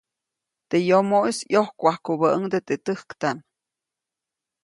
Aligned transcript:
Teʼ 0.69 0.83
yomoʼis 0.89 1.37
ʼyojkwajkubäʼuŋde 1.51 2.57
teʼ 2.67 2.81
täjktaʼm. 2.85 3.37